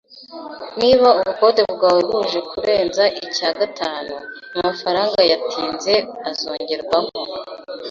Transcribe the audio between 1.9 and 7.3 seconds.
buje kurenza icya gatanu, amafaranga yatinze azongerwaho.